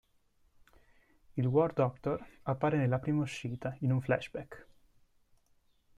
[1.37, 4.67] Il War Doctor appare nella prima uscita, in un flashback.